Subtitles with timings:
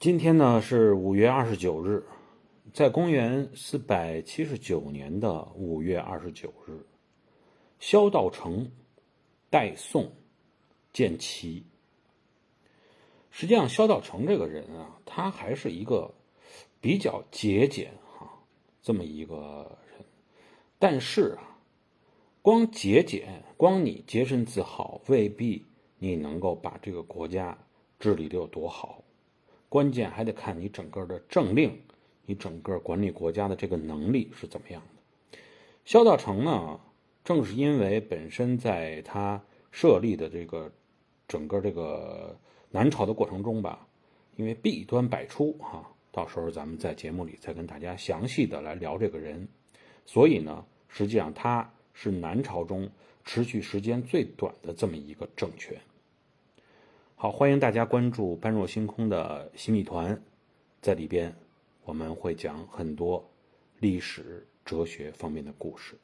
[0.00, 2.04] 今天呢是五月二十九日，
[2.72, 6.86] 在公元四百七十九年的五月二十九日，
[7.80, 8.70] 萧道成
[9.50, 10.12] 代宋
[10.92, 11.66] 建齐。
[13.32, 16.14] 实际上，萧道成这个人啊，他还是一个
[16.80, 18.38] 比较节俭哈
[18.80, 20.06] 这么一个人，
[20.78, 21.58] 但是啊，
[22.40, 25.66] 光节俭，光你洁身自好，未必
[25.98, 27.58] 你能够把这个国家
[27.98, 29.02] 治理的有多好。
[29.68, 31.78] 关键还得看你整个的政令，
[32.26, 35.38] 你整个管理国家的这个能力是怎么样的。
[35.84, 36.80] 萧道成呢，
[37.24, 40.72] 正是因为本身在他设立的这个
[41.26, 42.38] 整个这个。
[42.70, 43.88] 南朝的过程中吧，
[44.36, 49.48] 因为弊端百出哈，到时候咱们在节目里再跟大家详细的来聊这个人。
[50.04, 52.86] 所以呢，实际上他是南朝中
[53.24, 55.80] 持续时间最短的这么一个政权。
[57.20, 60.22] 好，欢迎大家关注般若星空的新米团，
[60.80, 61.34] 在里边
[61.82, 63.28] 我们会讲很多
[63.80, 65.96] 历史、哲学方面的故事。